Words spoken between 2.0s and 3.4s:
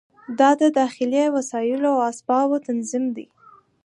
اسبابو تنظیم دی.